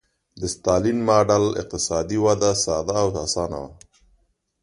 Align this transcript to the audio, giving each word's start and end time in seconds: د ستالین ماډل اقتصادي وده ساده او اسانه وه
د 0.39 0.41
ستالین 0.53 0.97
ماډل 1.07 1.45
اقتصادي 1.61 2.17
وده 2.25 2.51
ساده 2.63 2.95
او 3.03 3.07
اسانه 3.25 3.57
وه 3.63 3.71